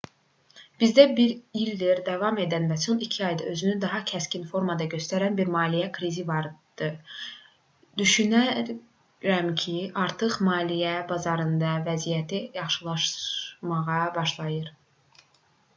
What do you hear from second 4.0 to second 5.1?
kəskin formada